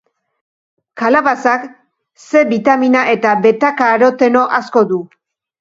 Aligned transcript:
Kalabazak 1.01 1.67
C 2.25 2.29
bitamina 2.53 3.05
eta 3.15 3.37
betakaroteno 3.47 4.49
asko 4.63 4.87
du. 4.95 5.03